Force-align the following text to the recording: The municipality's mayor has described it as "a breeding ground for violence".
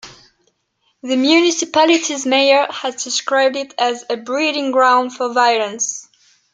The 1.03 1.15
municipality's 1.15 2.25
mayor 2.25 2.65
has 2.71 3.03
described 3.03 3.55
it 3.55 3.75
as 3.77 4.03
"a 4.09 4.17
breeding 4.17 4.71
ground 4.71 5.13
for 5.15 5.31
violence". 5.31 6.09